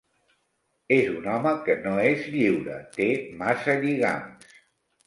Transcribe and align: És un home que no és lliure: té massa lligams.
És 0.95 1.11
un 1.17 1.27
home 1.33 1.53
que 1.67 1.75
no 1.85 1.93
és 2.07 2.27
lliure: 2.33 2.79
té 2.99 3.09
massa 3.45 3.79
lligams. 3.87 4.61